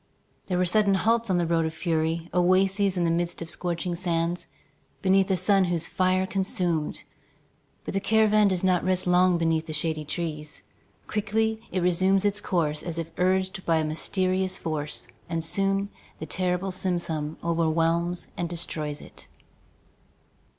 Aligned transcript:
There 0.47 0.57
were 0.57 0.65
sudden 0.65 0.95
halts 0.95 1.29
on 1.29 1.37
the 1.37 1.45
road 1.45 1.63
of 1.67 1.75
fury, 1.75 2.27
oases 2.33 2.97
in 2.97 3.05
the 3.05 3.11
midst 3.11 3.39
of 3.39 3.51
scorching 3.51 3.93
sands, 3.93 4.47
beneath 5.03 5.29
a 5.29 5.35
sun 5.35 5.65
whose 5.65 5.85
fire 5.85 6.25
consumed. 6.25 7.03
But 7.85 7.93
the 7.93 7.99
caravan 7.99 8.47
does 8.47 8.63
not 8.63 8.83
rest 8.83 9.05
long 9.05 9.37
beneath 9.37 9.67
the 9.67 9.73
shady 9.73 10.03
trees. 10.03 10.63
Quickly 11.05 11.61
it 11.71 11.83
resumes 11.83 12.25
its 12.25 12.41
course 12.41 12.81
as 12.81 12.97
if 12.97 13.11
urged 13.19 13.63
by 13.63 13.77
a 13.77 13.85
mysterious 13.85 14.57
force, 14.57 15.07
and 15.29 15.45
soon 15.45 15.89
the 16.17 16.25
terrible 16.25 16.71
simoom 16.71 17.37
overwhelms 17.43 18.27
and 18.35 18.49
destroys 18.49 19.01
it. 19.01 19.27